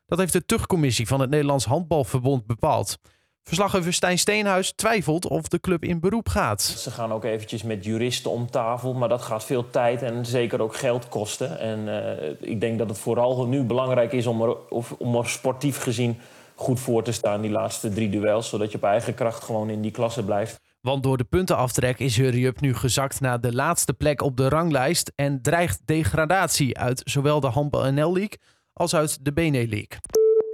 Dat 0.05 0.19
heeft 0.19 0.33
de 0.33 0.45
tuchtcommissie 0.45 1.07
van 1.07 1.19
het 1.19 1.29
Nederlands 1.29 1.65
Handbalverbond 1.65 2.45
bepaald. 2.45 2.97
Verslaggever 3.43 3.93
Stijn 3.93 4.19
Steenhuis 4.19 4.71
twijfelt 4.71 5.27
of 5.27 5.47
de 5.47 5.59
club 5.59 5.83
in 5.83 5.99
beroep 5.99 6.29
gaat. 6.29 6.61
Ze 6.61 6.91
gaan 6.91 7.11
ook 7.11 7.23
eventjes 7.23 7.63
met 7.63 7.85
juristen 7.85 8.31
om 8.31 8.49
tafel, 8.49 8.93
maar 8.93 9.09
dat 9.09 9.21
gaat 9.21 9.45
veel 9.45 9.69
tijd 9.69 10.01
en 10.01 10.25
zeker 10.25 10.61
ook 10.61 10.75
geld 10.75 11.07
kosten. 11.07 11.59
En 11.59 11.79
uh, 11.87 12.49
ik 12.51 12.61
denk 12.61 12.77
dat 12.77 12.89
het 12.89 12.99
vooral 12.99 13.47
nu 13.47 13.63
belangrijk 13.63 14.13
is 14.13 14.27
om 14.27 14.41
er, 14.41 14.55
om 14.97 15.15
er 15.15 15.29
sportief 15.29 15.81
gezien 15.81 16.19
goed 16.55 16.79
voor 16.79 17.03
te 17.03 17.11
staan, 17.11 17.41
die 17.41 17.51
laatste 17.51 17.89
drie 17.89 18.09
duels. 18.09 18.49
Zodat 18.49 18.71
je 18.71 18.77
op 18.77 18.83
eigen 18.83 19.13
kracht 19.13 19.43
gewoon 19.43 19.69
in 19.69 19.81
die 19.81 19.91
klasse 19.91 20.23
blijft. 20.23 20.59
Want 20.81 21.03
door 21.03 21.17
de 21.17 21.23
puntenaftrek 21.23 21.99
is 21.99 22.17
Hurry 22.17 22.45
Up 22.45 22.61
nu 22.61 22.75
gezakt 22.75 23.19
naar 23.19 23.41
de 23.41 23.53
laatste 23.53 23.93
plek 23.93 24.21
op 24.21 24.37
de 24.37 24.49
ranglijst 24.49 25.11
en 25.15 25.41
dreigt 25.41 25.81
degradatie 25.85 26.77
uit 26.77 27.01
zowel 27.05 27.39
de 27.39 27.47
Handbal 27.47 27.91
NL 27.91 28.13
League 28.13 28.39
als 28.73 28.95
uit 28.95 29.25
de 29.25 29.33
Bene 29.33 29.67
League. 29.67 29.99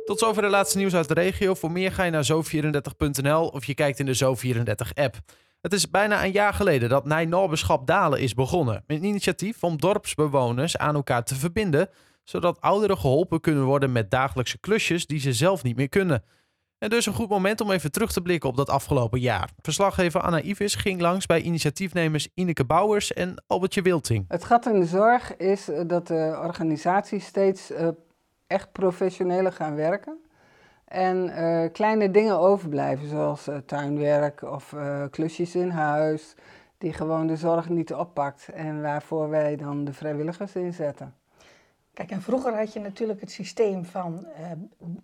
Tot 0.05 0.19
zover 0.19 0.41
de 0.41 0.49
laatste 0.49 0.77
nieuws 0.77 0.95
uit 0.95 1.07
de 1.07 1.13
regio. 1.13 1.53
Voor 1.53 1.71
meer 1.71 1.91
ga 1.91 2.03
je 2.03 2.11
naar 2.11 2.27
zo34.nl 2.31 3.47
of 3.47 3.65
je 3.65 3.73
kijkt 3.73 3.99
in 3.99 4.05
de 4.05 4.17
Zo34-app. 4.17 5.15
Het 5.61 5.73
is 5.73 5.89
bijna 5.89 6.23
een 6.23 6.31
jaar 6.31 6.53
geleden 6.53 6.89
dat 6.89 7.05
Nijnorbeschap 7.05 7.87
Dalen 7.87 8.19
is 8.19 8.33
begonnen. 8.33 8.83
Een 8.87 9.03
initiatief 9.03 9.63
om 9.63 9.77
dorpsbewoners 9.77 10.77
aan 10.77 10.95
elkaar 10.95 11.23
te 11.23 11.35
verbinden, 11.35 11.89
zodat 12.23 12.61
ouderen 12.61 12.97
geholpen 12.97 13.41
kunnen 13.41 13.63
worden 13.63 13.91
met 13.91 14.11
dagelijkse 14.11 14.59
klusjes 14.59 15.05
die 15.05 15.19
ze 15.19 15.33
zelf 15.33 15.63
niet 15.63 15.75
meer 15.75 15.89
kunnen. 15.89 16.23
En 16.77 16.89
dus 16.89 17.05
een 17.05 17.13
goed 17.13 17.29
moment 17.29 17.61
om 17.61 17.71
even 17.71 17.91
terug 17.91 18.11
te 18.11 18.21
blikken 18.21 18.49
op 18.49 18.57
dat 18.57 18.69
afgelopen 18.69 19.19
jaar. 19.19 19.49
Verslaggever 19.61 20.21
Anna 20.21 20.41
Ivis 20.41 20.75
ging 20.75 21.01
langs 21.01 21.25
bij 21.25 21.41
initiatiefnemers 21.41 22.27
Ineke 22.33 22.65
Bouwers 22.65 23.13
en 23.13 23.43
Albertje 23.47 23.81
Wilting. 23.81 24.25
Het 24.27 24.43
gat 24.43 24.65
in 24.65 24.79
de 24.79 24.85
zorg 24.85 25.37
is 25.37 25.69
eh, 25.69 25.81
dat 25.87 26.07
de 26.07 26.39
organisaties 26.43 27.25
steeds 27.25 27.71
uh, 27.71 27.87
echt 28.47 28.71
professioneler 28.71 29.51
gaan 29.51 29.75
werken. 29.75 30.17
En 30.85 31.29
uh, 31.29 31.71
kleine 31.71 32.11
dingen 32.11 32.39
overblijven, 32.39 33.09
zoals 33.09 33.49
tuinwerk 33.65 34.41
of 34.41 34.75
klusjes 35.11 35.55
in 35.55 35.69
huis, 35.69 36.35
die 36.77 36.93
gewoon 36.93 37.27
de 37.27 37.35
zorg 37.35 37.69
niet 37.69 37.93
oppakt 37.93 38.49
en 38.53 38.81
waarvoor 38.81 39.29
wij 39.29 39.55
dan 39.55 39.85
de 39.85 39.93
vrijwilligers 39.93 40.55
inzetten. 40.55 41.13
Kijk, 41.95 42.11
en 42.11 42.21
vroeger 42.21 42.57
had 42.57 42.73
je 42.73 42.79
natuurlijk 42.79 43.19
het 43.21 43.31
systeem 43.31 43.85
van 43.85 44.27
uh, 44.39 44.51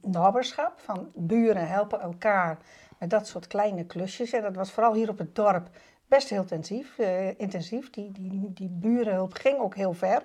naberschap, 0.01 0.73
van 0.75 1.11
buren 1.15 1.67
helpen 1.67 2.01
elkaar 2.01 2.57
met 2.97 3.09
dat 3.09 3.27
soort 3.27 3.47
kleine 3.47 3.85
klusjes. 3.85 4.31
En 4.31 4.41
dat 4.41 4.55
was 4.55 4.71
vooral 4.71 4.93
hier 4.93 5.09
op 5.09 5.17
het 5.17 5.35
dorp 5.35 5.69
best 6.07 6.29
heel 6.29 6.41
intensief. 6.41 6.97
Uh, 6.97 7.39
intensief. 7.39 7.89
Die, 7.89 8.11
die, 8.11 8.51
die 8.53 8.69
burenhulp 8.69 9.33
ging 9.33 9.59
ook 9.59 9.75
heel 9.75 9.93
ver. 9.93 10.23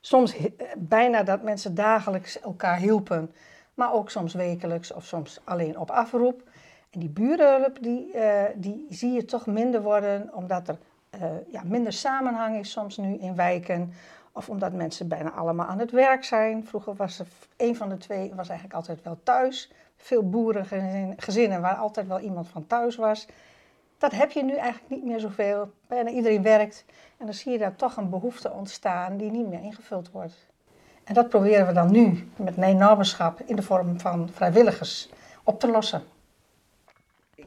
Soms 0.00 0.36
uh, 0.36 0.44
bijna 0.76 1.22
dat 1.22 1.42
mensen 1.42 1.74
dagelijks 1.74 2.40
elkaar 2.40 2.76
hielpen, 2.78 3.32
maar 3.74 3.92
ook 3.92 4.10
soms 4.10 4.34
wekelijks 4.34 4.92
of 4.92 5.04
soms 5.04 5.40
alleen 5.44 5.78
op 5.78 5.90
afroep. 5.90 6.42
En 6.90 7.00
die 7.00 7.08
burenhulp, 7.08 7.78
die, 7.82 8.14
die 8.54 8.86
zie 8.88 9.12
je 9.12 9.24
toch 9.24 9.46
minder 9.46 9.82
worden, 9.82 10.30
omdat 10.34 10.68
er 10.68 10.78
ja, 11.50 11.62
minder 11.64 11.92
samenhang 11.92 12.58
is 12.58 12.70
soms 12.70 12.96
nu 12.96 13.16
in 13.16 13.34
wijken 13.34 13.92
of 14.34 14.48
omdat 14.48 14.72
mensen 14.72 15.08
bijna 15.08 15.30
allemaal 15.30 15.66
aan 15.66 15.78
het 15.78 15.90
werk 15.90 16.24
zijn. 16.24 16.66
Vroeger 16.66 16.94
was 16.94 17.18
er 17.18 17.26
een 17.56 17.76
van 17.76 17.88
de 17.88 17.96
twee 17.96 18.34
was 18.34 18.48
eigenlijk 18.48 18.78
altijd 18.78 19.02
wel 19.02 19.18
thuis. 19.22 19.70
Veel 19.96 20.28
boerengezinnen 20.28 21.60
waar 21.60 21.76
altijd 21.76 22.06
wel 22.06 22.20
iemand 22.20 22.48
van 22.48 22.66
thuis 22.66 22.96
was. 22.96 23.26
Dat 23.98 24.12
heb 24.12 24.30
je 24.30 24.42
nu 24.42 24.54
eigenlijk 24.54 24.90
niet 24.90 25.04
meer 25.04 25.20
zoveel. 25.20 25.70
Bijna 25.86 26.10
iedereen 26.10 26.42
werkt. 26.42 26.84
En 27.16 27.26
dan 27.26 27.34
zie 27.34 27.52
je 27.52 27.58
daar 27.58 27.76
toch 27.76 27.96
een 27.96 28.10
behoefte 28.10 28.50
ontstaan 28.50 29.16
die 29.16 29.30
niet 29.30 29.48
meer 29.48 29.62
ingevuld 29.62 30.10
wordt. 30.10 30.46
En 31.04 31.14
dat 31.14 31.28
proberen 31.28 31.66
we 31.66 31.72
dan 31.72 31.90
nu 31.90 32.28
met 32.36 32.56
nee 32.56 32.74
naberschap 32.74 33.40
in 33.40 33.56
de 33.56 33.62
vorm 33.62 34.00
van 34.00 34.28
vrijwilligers 34.28 35.10
op 35.44 35.60
te 35.60 35.70
lossen. 35.70 36.02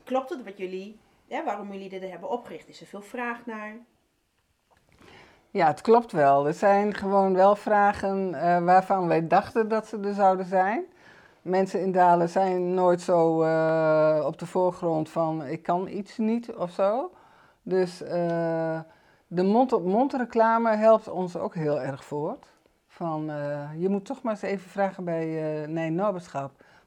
Klopt 0.04 0.30
het 0.30 0.44
wat 0.44 0.58
jullie, 0.58 1.00
waarom 1.46 1.72
jullie 1.72 1.90
dit 1.90 2.10
hebben 2.10 2.30
opgericht? 2.30 2.68
Is 2.68 2.82
er 2.82 2.88
veel 2.88 3.02
vraag 3.02 3.46
naar? 3.46 3.76
Ja, 5.50 5.68
het 5.68 5.82
klopt 5.82 6.12
wel. 6.12 6.48
Er 6.48 6.54
zijn 6.54 6.94
gewoon 6.94 7.34
wel 7.34 7.56
vragen 7.56 8.30
uh, 8.34 8.64
waarvan 8.64 9.08
wij 9.08 9.28
dachten 9.28 9.68
dat 9.68 9.88
ze 9.88 10.00
er 10.00 10.14
zouden 10.14 10.46
zijn. 10.46 10.84
Mensen 11.42 11.82
in 11.82 11.92
Dalen 11.92 12.30
zijn 12.30 12.74
nooit 12.74 13.02
zo 13.02 13.44
uh, 13.44 14.24
op 14.26 14.40
de 14.40 14.46
voorgrond 14.46 15.10
van 15.10 15.46
ik 15.46 15.64
kan 15.64 15.88
iets 15.88 16.18
niet 16.18 16.54
of 16.54 16.72
zo. 16.72 17.12
Dus 17.64 18.02
uh, 18.02 18.80
de 19.28 19.44
mond-op-mond 19.44 20.14
reclame 20.14 20.76
helpt 20.76 21.08
ons 21.08 21.38
ook 21.38 21.56
heel 21.56 21.82
erg 21.82 22.06
voort. 22.06 22.46
Van 22.88 23.32
je 23.78 23.90
moet 23.90 24.06
toch 24.06 24.22
maar 24.22 24.34
eens 24.34 24.42
even 24.42 24.70
vragen 24.70 25.04
bij 25.04 25.62
uh, 25.62 25.68
Nee. 25.68 25.96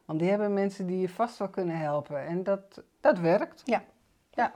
Want 0.05 0.19
die 0.19 0.31
hebben 0.31 0.55
mensen 0.55 0.87
die 0.87 1.01
je 1.01 1.09
vast 1.09 1.39
wel 1.39 1.49
kunnen 1.49 1.79
helpen. 1.79 2.27
En 2.27 2.43
dat, 2.43 2.83
dat 3.01 3.19
werkt. 3.19 3.63
Ja, 3.65 3.83
ja. 4.31 4.53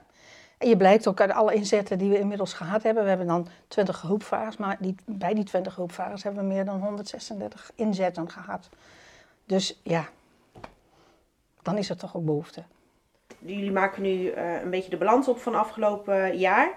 En 0.57 0.67
je 0.67 0.77
blijkt 0.77 1.07
ook 1.07 1.21
uit 1.21 1.31
alle 1.31 1.53
inzetten 1.53 1.97
die 1.97 2.09
we 2.09 2.19
inmiddels 2.19 2.53
gehad 2.53 2.83
hebben. 2.83 3.03
We 3.03 3.09
hebben 3.09 3.27
dan 3.27 3.47
20 3.67 4.01
hulpvragers, 4.01 4.57
maar 4.57 4.77
die, 4.79 4.95
bij 5.05 5.33
die 5.33 5.43
20 5.43 5.75
hulpvragers 5.75 6.23
hebben 6.23 6.47
we 6.47 6.53
meer 6.53 6.65
dan 6.65 6.81
136 6.81 7.71
inzetten 7.75 8.29
gehad. 8.29 8.69
Dus 9.45 9.79
ja, 9.83 10.05
dan 11.61 11.77
is 11.77 11.89
er 11.89 11.97
toch 11.97 12.15
ook 12.15 12.25
behoefte. 12.25 12.63
Jullie 13.39 13.71
maken 13.71 14.01
nu 14.01 14.09
uh, 14.09 14.61
een 14.61 14.69
beetje 14.69 14.89
de 14.89 14.97
balans 14.97 15.27
op 15.27 15.39
van 15.39 15.55
afgelopen 15.55 16.37
jaar. 16.37 16.71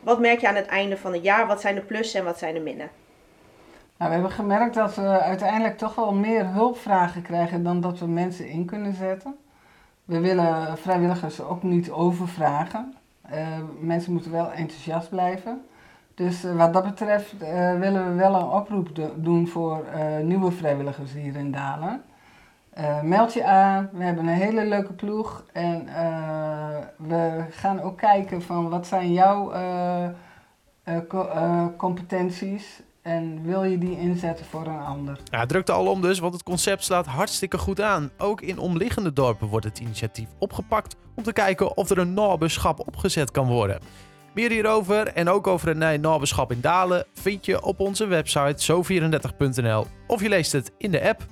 Wat 0.00 0.20
merk 0.20 0.40
je 0.40 0.48
aan 0.48 0.54
het 0.54 0.66
einde 0.66 0.96
van 0.96 1.12
het 1.12 1.22
jaar? 1.22 1.46
Wat 1.46 1.60
zijn 1.60 1.74
de 1.74 1.80
plussen 1.80 2.18
en 2.18 2.24
wat 2.24 2.38
zijn 2.38 2.54
de 2.54 2.60
minnen? 2.60 2.90
Nou, 3.96 4.10
we 4.10 4.16
hebben 4.16 4.30
gemerkt 4.30 4.74
dat 4.74 4.94
we 4.94 5.20
uiteindelijk 5.20 5.78
toch 5.78 5.94
wel 5.94 6.12
meer 6.12 6.46
hulpvragen 6.46 7.22
krijgen 7.22 7.62
dan 7.62 7.80
dat 7.80 7.98
we 7.98 8.06
mensen 8.06 8.48
in 8.48 8.64
kunnen 8.64 8.94
zetten. 8.94 9.36
We 10.04 10.20
willen 10.20 10.78
vrijwilligers 10.78 11.40
ook 11.40 11.62
niet 11.62 11.90
overvragen. 11.90 12.94
Uh, 13.32 13.58
mensen 13.80 14.12
moeten 14.12 14.30
wel 14.30 14.52
enthousiast 14.52 15.08
blijven. 15.08 15.62
Dus 16.14 16.44
uh, 16.44 16.56
wat 16.56 16.72
dat 16.72 16.84
betreft 16.84 17.34
uh, 17.42 17.78
willen 17.78 18.08
we 18.08 18.14
wel 18.14 18.34
een 18.34 18.48
oproep 18.48 18.88
doen 19.16 19.48
voor 19.48 19.84
nieuwe 20.22 20.50
vrijwilligers 20.50 21.12
hier 21.12 21.36
in 21.36 21.50
Dalen. 21.50 22.02
meld 23.02 23.32
je 23.32 23.44
aan, 23.44 23.88
we 23.92 24.04
hebben 24.04 24.26
een 24.26 24.34
hele 24.34 24.64
leuke 24.64 24.92
ploeg 24.92 25.44
en 25.52 25.86
we 26.96 27.44
gaan 27.50 27.80
ook 27.80 27.96
kijken 27.96 28.42
van 28.42 28.68
wat 28.68 28.86
zijn 28.86 29.12
jouw 29.12 29.52
co 31.08 31.28
competenties 31.76 32.82
en 33.04 33.42
wil 33.42 33.64
je 33.64 33.78
die 33.78 33.98
inzetten 33.98 34.46
voor 34.46 34.66
een 34.66 34.80
ander? 34.80 35.18
Ja, 35.30 35.46
drukte 35.46 35.72
al 35.72 35.86
om 35.86 36.00
dus, 36.00 36.18
want 36.18 36.32
het 36.32 36.42
concept 36.42 36.84
slaat 36.84 37.06
hartstikke 37.06 37.58
goed 37.58 37.80
aan. 37.80 38.10
Ook 38.18 38.40
in 38.40 38.58
omliggende 38.58 39.12
dorpen 39.12 39.48
wordt 39.48 39.66
het 39.66 39.78
initiatief 39.78 40.28
opgepakt 40.38 40.96
om 41.14 41.22
te 41.22 41.32
kijken 41.32 41.76
of 41.76 41.90
er 41.90 41.98
een 41.98 42.14
naberschap 42.14 42.86
opgezet 42.86 43.30
kan 43.30 43.46
worden. 43.46 43.80
Meer 44.34 44.50
hierover 44.50 45.06
en 45.06 45.28
ook 45.28 45.46
over 45.46 45.68
het 45.68 46.00
naberschap 46.00 46.52
in 46.52 46.60
Dalen 46.60 47.06
vind 47.12 47.46
je 47.46 47.62
op 47.62 47.80
onze 47.80 48.06
website 48.06 48.72
zo34.nl 48.72 49.86
of 50.06 50.22
je 50.22 50.28
leest 50.28 50.52
het 50.52 50.72
in 50.78 50.90
de 50.90 51.08
app. 51.08 51.26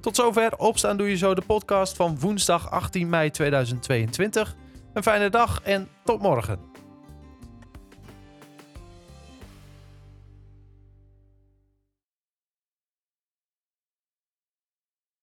Tot 0.00 0.16
zover 0.16 0.56
Opstaan 0.56 0.96
Doe 0.96 1.08
Je 1.08 1.16
Zo, 1.16 1.34
de 1.34 1.42
podcast 1.46 1.96
van 1.96 2.18
woensdag 2.20 2.70
18 2.70 3.08
mei 3.08 3.30
2022. 3.30 4.56
Een 4.92 5.02
fijne 5.02 5.30
dag 5.30 5.60
en 5.62 5.88
tot 6.04 6.22
morgen. 6.22 6.75